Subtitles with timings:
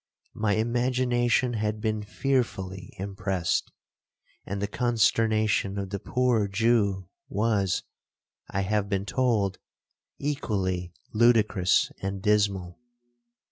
[0.33, 3.71] My imagination had been fearfully impressed,
[4.47, 7.83] and the consternation of the poor Jew was,
[8.49, 9.59] I have been told,
[10.17, 12.79] equally ludicrous and dismal.